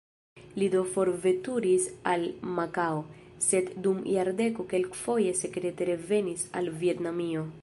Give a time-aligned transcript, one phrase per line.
[0.61, 2.25] Li do forveturis al
[2.61, 3.05] Makao,
[3.49, 7.51] sed dum jardeko kelkfoje sekrete revenis al Vjetnamio.